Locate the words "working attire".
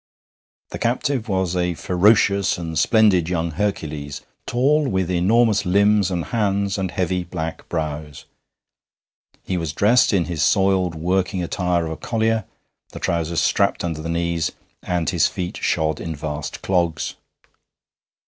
10.95-11.85